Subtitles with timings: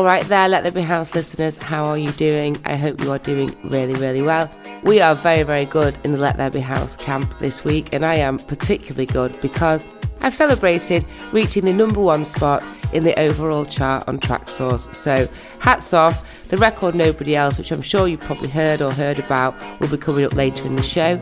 [0.00, 2.56] All right, there, Let There Be House listeners, how are you doing?
[2.64, 4.50] I hope you are doing really, really well.
[4.82, 8.02] We are very, very good in the Let There Be House camp this week, and
[8.02, 9.86] I am particularly good because
[10.22, 14.94] I've celebrated reaching the number one spot in the overall chart on Traxsource.
[14.94, 15.28] So,
[15.58, 16.48] hats off.
[16.48, 19.98] The record Nobody Else, which I'm sure you've probably heard or heard about, will be
[19.98, 21.20] coming up later in the show.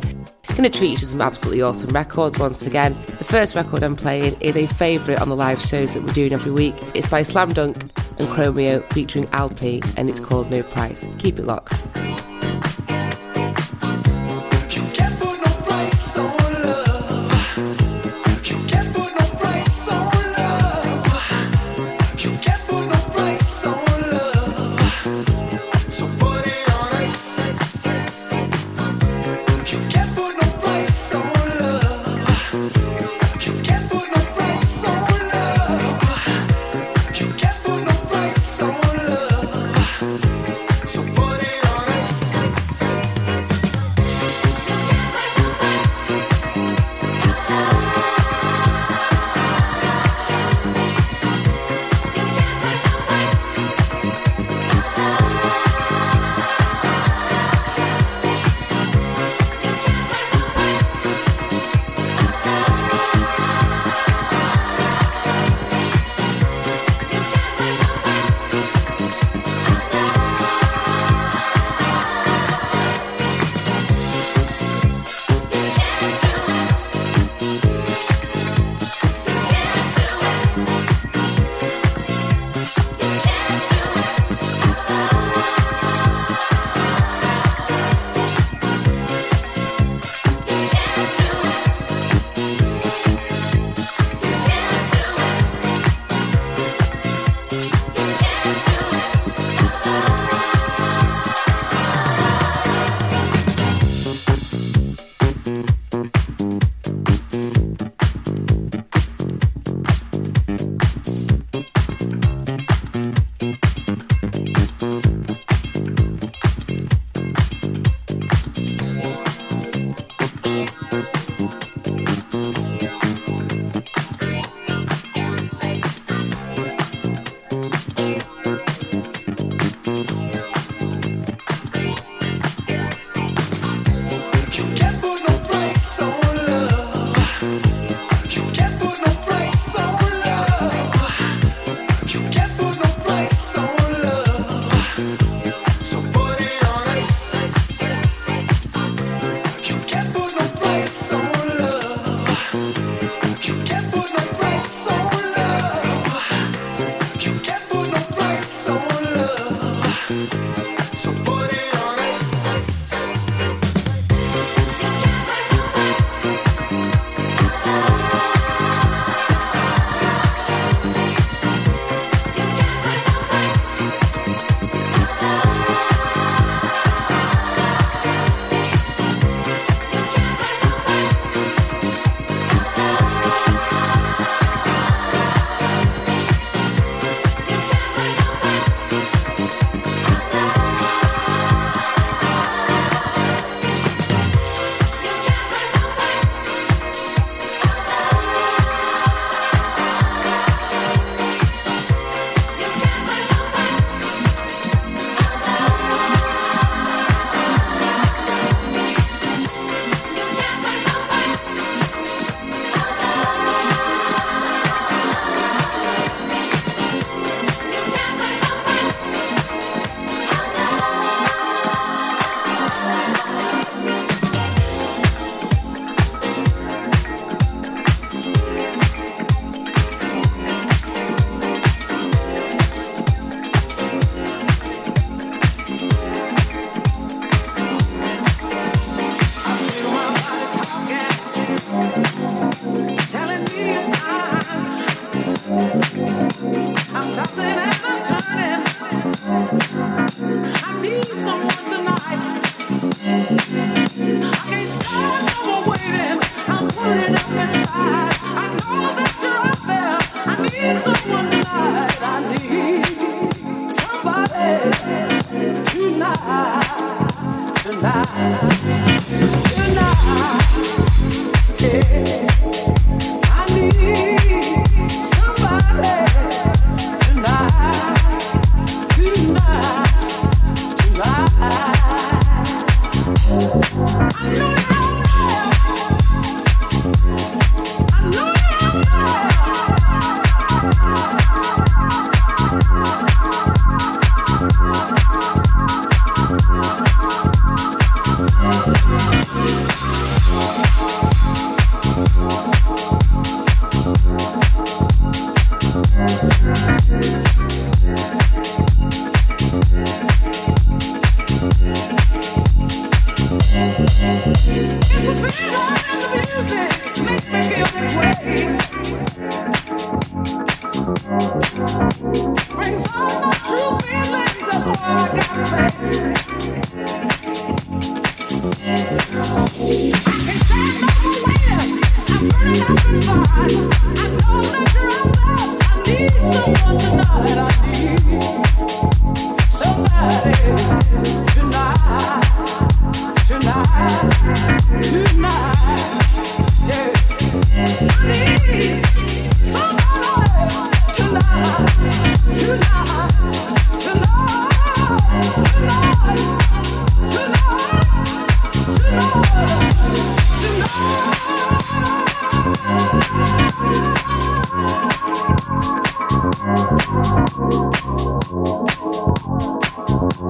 [0.58, 2.98] Going to treat you to some absolutely awesome records once again.
[3.06, 6.32] The first record I'm playing is a favourite on the live shows that we're doing
[6.32, 6.74] every week.
[6.96, 7.80] It's by Slam Dunk
[8.18, 11.06] and Chromeo featuring Alpi, and it's called No Price.
[11.20, 11.74] Keep it locked.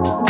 [0.09, 0.25] Well,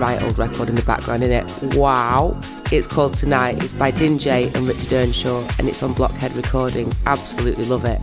[0.00, 1.76] right old record in the background, isn't it?
[1.76, 2.40] Wow.
[2.72, 3.62] It's called Tonight.
[3.62, 6.96] It's by Dinjay and Richard Earnshaw, and it's on Blockhead Recordings.
[7.06, 8.00] Absolutely love it.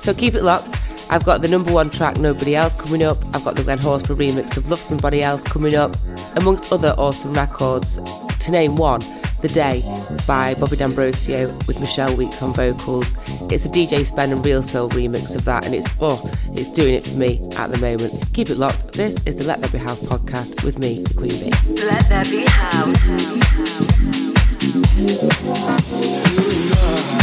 [0.00, 0.74] So keep it locked.
[1.08, 3.18] I've got the number one track, Nobody Else, coming up.
[3.34, 5.96] I've got the Glenn Horsburgh remix of Love Somebody Else coming up,
[6.34, 8.00] amongst other awesome records.
[8.40, 9.00] To name one,
[9.40, 9.82] The Day
[10.26, 13.14] by Bobby D'Ambrosio with Michelle Weeks on vocals.
[13.50, 16.20] It's a DJ Spen and Reelsoul remix of that, and it's, oh,
[16.52, 18.12] it's doing it for me at the moment.
[18.34, 18.92] Keep it locked.
[18.92, 21.50] This is the Let There Be House podcast with me, the Queen Bee.
[21.86, 22.44] Let There Be
[27.06, 27.15] House.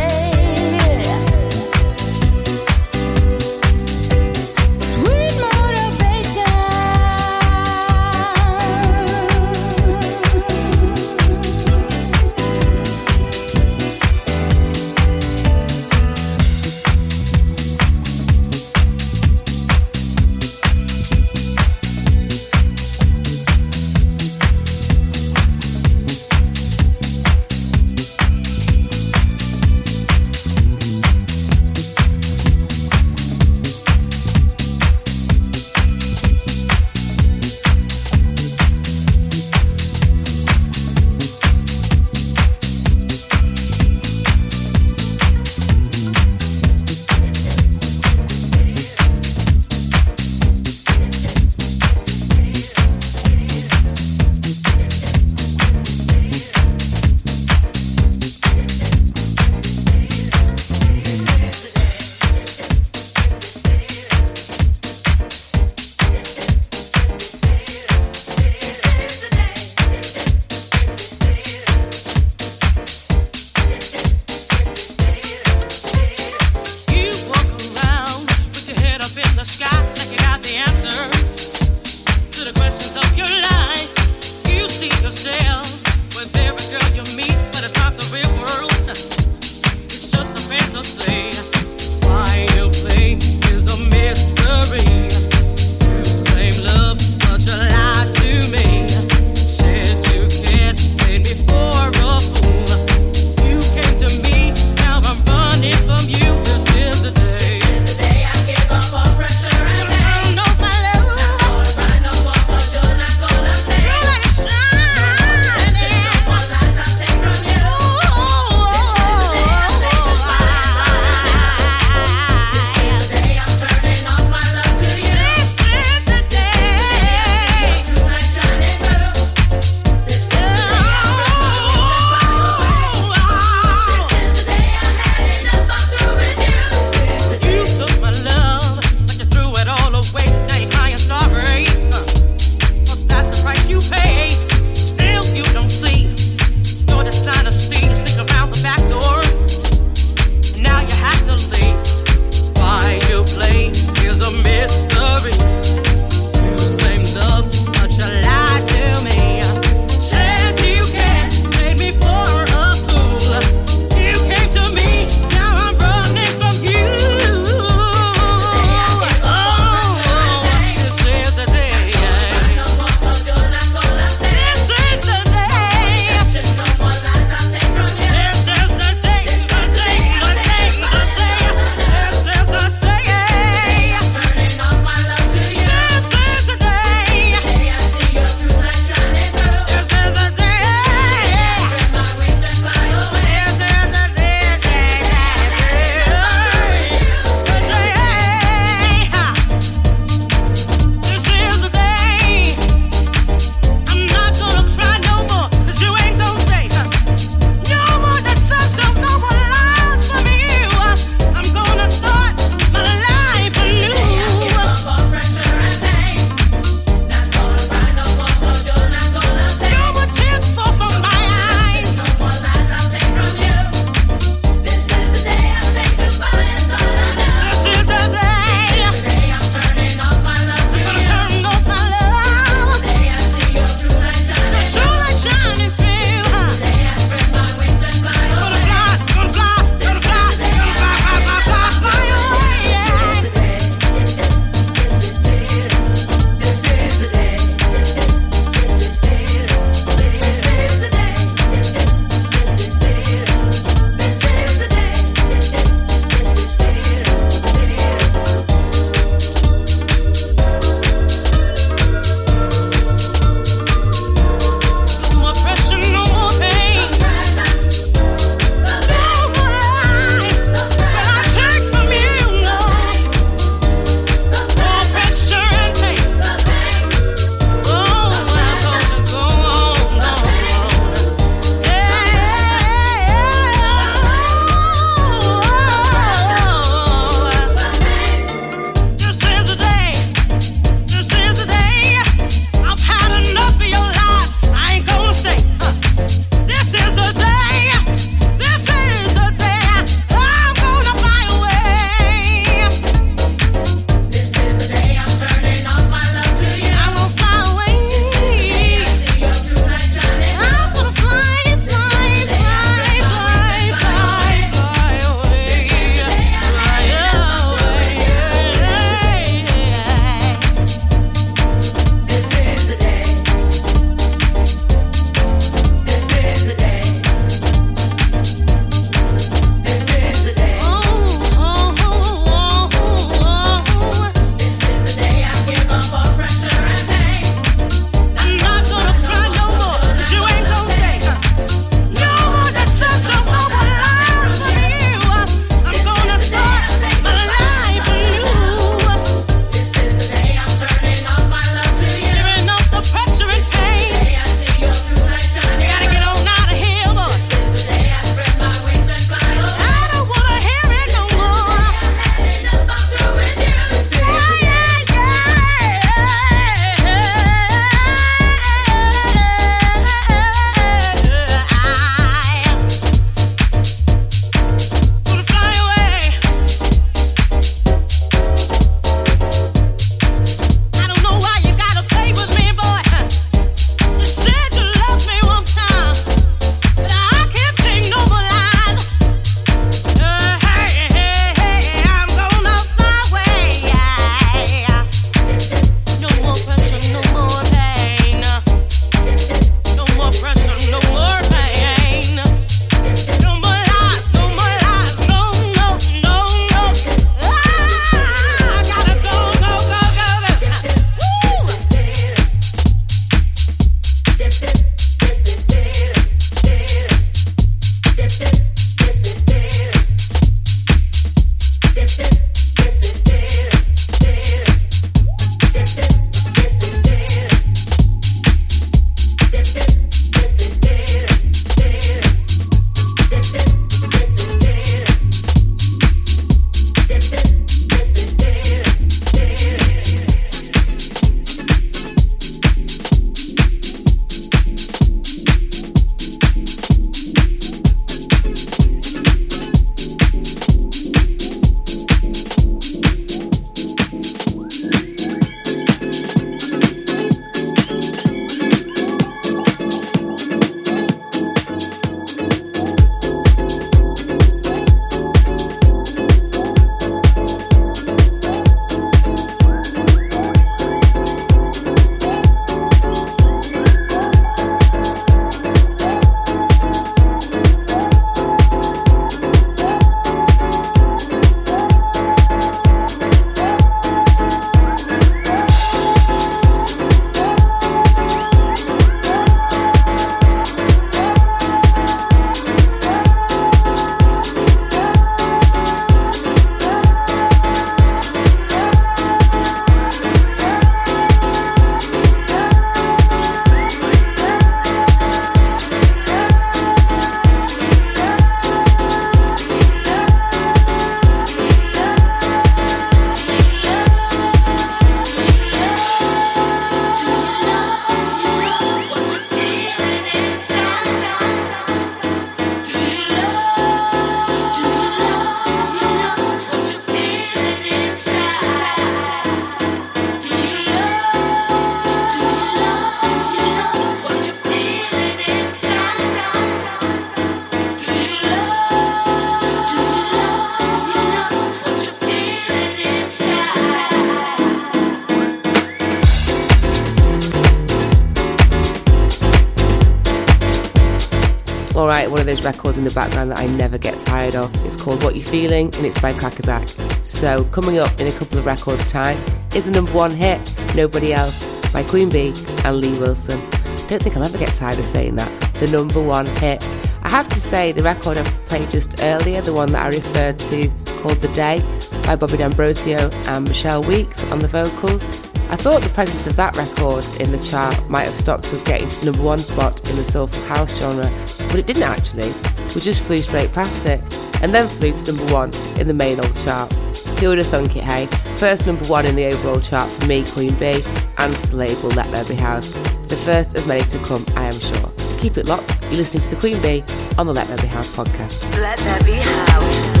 [552.01, 554.51] Alright, one of those records in the background that I never get tired of.
[554.65, 557.05] It's called What You Feeling and it's by Crackazat.
[557.05, 559.19] So, coming up in a couple of records' time
[559.53, 560.39] is a number one hit,
[560.73, 562.33] Nobody Else, by Queen Bee
[562.65, 563.39] and Lee Wilson.
[563.87, 565.53] Don't think I'll ever get tired of saying that.
[565.59, 566.67] The number one hit.
[567.03, 570.39] I have to say, the record I played just earlier, the one that I referred
[570.39, 570.71] to
[571.03, 571.61] called The Day
[572.07, 575.03] by Bobby D'Ambrosio and Michelle Weeks on the vocals,
[575.51, 578.87] I thought the presence of that record in the chart might have stopped us getting
[578.87, 581.11] to the number one spot in the soulful house genre,
[581.49, 582.31] but it didn't actually.
[582.73, 584.01] We just flew straight past it,
[584.41, 586.71] and then flew to number one in the main old chart.
[587.19, 588.05] Who would have thunk it, hey?
[588.37, 590.81] First number one in the overall chart for me, Queen Bee,
[591.17, 592.71] and for the label Let There Be House.
[593.09, 594.89] The first of many to come, I am sure.
[595.19, 595.81] Keep it locked.
[595.83, 596.81] You're listening to the Queen Bee
[597.17, 598.49] on the Let There Be House podcast.
[598.61, 600.00] Let there be house.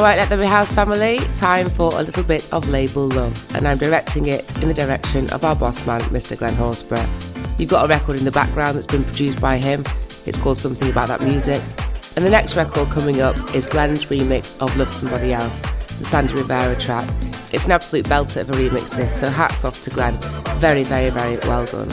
[0.00, 3.68] Alright, Let There Be House family, time for a little bit of label love, and
[3.68, 6.38] I'm directing it in the direction of our boss man, Mr.
[6.38, 7.06] Glenn Horsburgh.
[7.60, 9.84] You've got a record in the background that's been produced by him,
[10.24, 11.60] it's called Something About That Music.
[12.16, 15.60] And the next record coming up is Glenn's remix of Love Somebody Else,
[15.98, 17.06] the Sandy Rivera track.
[17.52, 20.18] It's an absolute belter of a remix, this, so hats off to Glenn.
[20.60, 21.90] Very, very, very well done.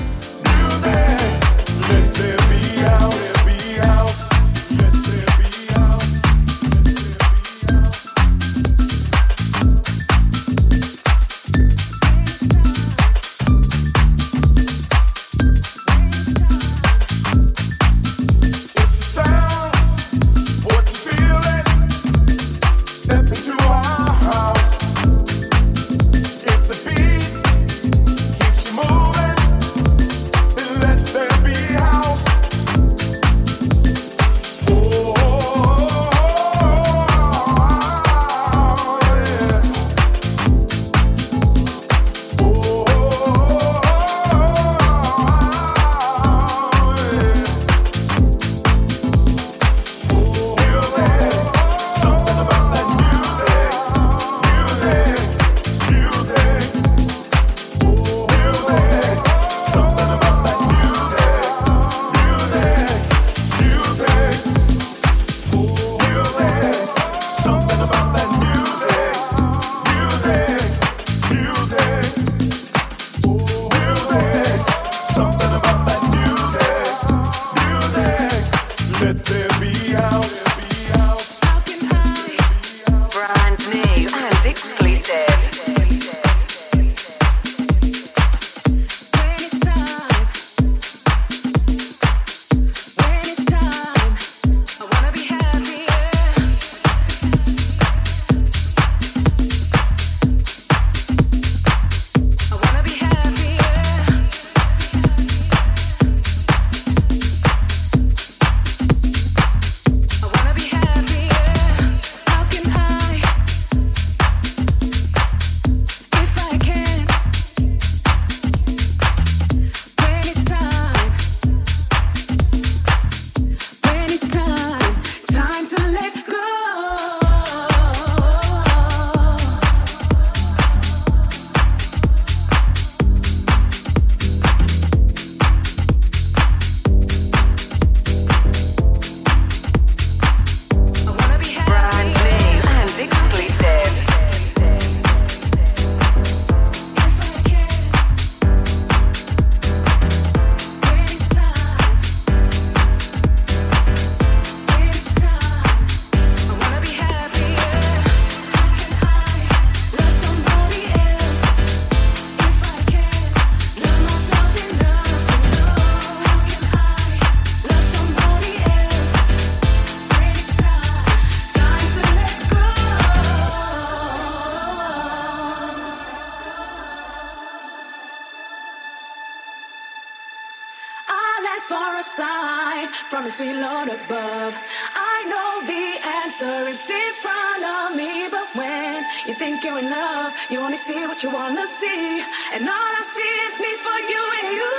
[186.40, 188.28] answer is in front of me.
[188.30, 192.22] But when you think you're in love, you only see what you wanna see.
[192.54, 194.72] And all I see is me for you and you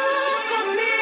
[0.51, 0.98] for me.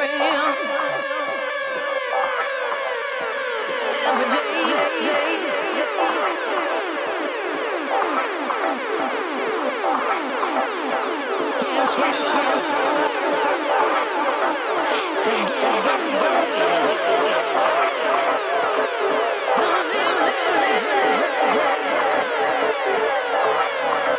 [0.00, 0.56] Yes,
[15.84, 17.57] I'm going.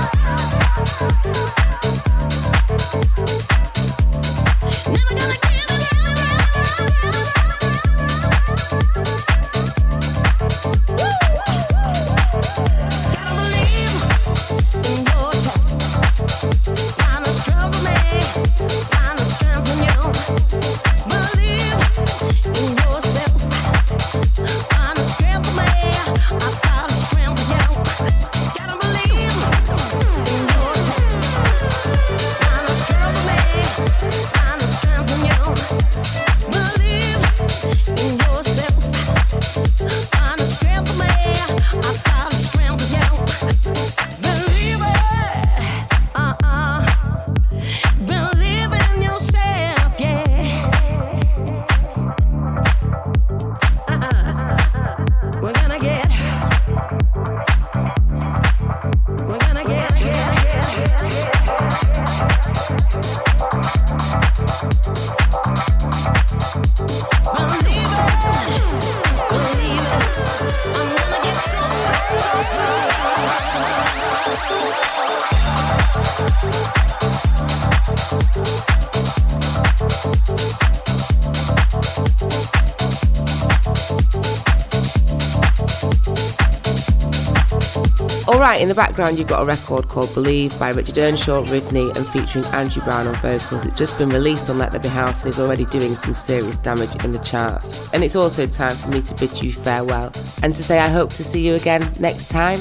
[88.51, 92.05] Right, in the background, you've got a record called Believe by Richard Earnshaw, Rivney, and
[92.05, 93.63] featuring Andrew Brown on vocals.
[93.63, 96.57] It's just been released on Let There Be House and is already doing some serious
[96.57, 97.89] damage in the charts.
[97.93, 100.11] And it's also time for me to bid you farewell
[100.43, 102.59] and to say I hope to see you again next time.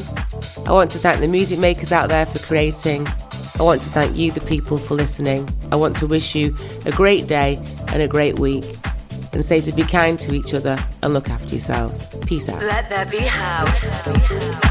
[0.64, 3.08] I want to thank the music makers out there for creating.
[3.58, 5.52] I want to thank you, the people, for listening.
[5.72, 7.56] I want to wish you a great day
[7.88, 8.64] and a great week
[9.32, 12.06] and say to be kind to each other and look after yourselves.
[12.26, 12.62] Peace out.
[12.62, 14.69] Let there be house.